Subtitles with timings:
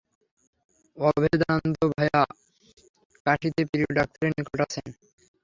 [0.97, 2.21] অভেদানন্দ-ভায়া
[3.25, 4.87] কাশীতে প্রিয় ডাক্তারের নিকট আছেন।